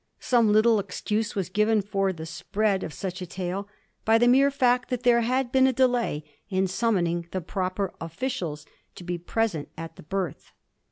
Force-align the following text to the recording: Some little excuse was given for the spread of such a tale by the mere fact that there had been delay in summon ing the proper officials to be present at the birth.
Some 0.19 0.51
little 0.51 0.79
excuse 0.79 1.35
was 1.35 1.49
given 1.49 1.83
for 1.83 2.11
the 2.11 2.25
spread 2.25 2.81
of 2.81 2.91
such 2.91 3.21
a 3.21 3.27
tale 3.27 3.67
by 4.03 4.17
the 4.17 4.27
mere 4.27 4.49
fact 4.49 4.89
that 4.89 5.03
there 5.03 5.21
had 5.21 5.51
been 5.51 5.71
delay 5.73 6.23
in 6.49 6.65
summon 6.65 7.05
ing 7.05 7.27
the 7.29 7.39
proper 7.39 7.93
officials 8.01 8.65
to 8.95 9.03
be 9.03 9.19
present 9.19 9.69
at 9.77 9.97
the 9.97 10.01
birth. 10.03 10.53